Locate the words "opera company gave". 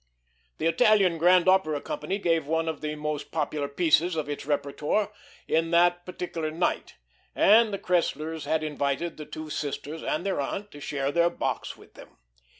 1.47-2.47